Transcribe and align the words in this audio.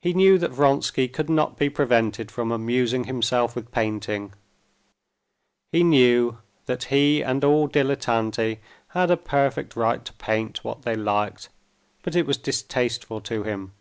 He 0.00 0.14
knew 0.14 0.38
that 0.38 0.52
Vronsky 0.52 1.06
could 1.06 1.28
not 1.28 1.58
be 1.58 1.68
prevented 1.68 2.30
from 2.30 2.50
amusing 2.50 3.04
himself 3.04 3.54
with 3.54 3.70
painting; 3.70 4.32
he 5.70 5.84
knew 5.84 6.38
that 6.64 6.84
he 6.84 7.20
and 7.20 7.44
all 7.44 7.66
dilettanti 7.68 8.60
had 8.96 9.10
a 9.10 9.18
perfect 9.18 9.76
right 9.76 10.02
to 10.06 10.14
paint 10.14 10.64
what 10.64 10.80
they 10.80 10.96
liked, 10.96 11.50
but 12.02 12.16
it 12.16 12.24
was 12.24 12.38
distasteful 12.38 13.20
to 13.20 13.42
him. 13.42 13.72